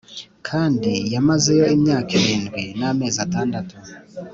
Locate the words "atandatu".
3.25-3.75